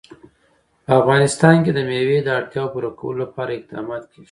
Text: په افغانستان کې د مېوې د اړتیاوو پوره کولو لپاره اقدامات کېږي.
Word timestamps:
په 0.85 0.91
افغانستان 1.01 1.55
کې 1.63 1.71
د 1.73 1.79
مېوې 1.89 2.19
د 2.23 2.29
اړتیاوو 2.39 2.71
پوره 2.73 2.89
کولو 2.99 3.19
لپاره 3.23 3.51
اقدامات 3.53 4.03
کېږي. 4.09 4.19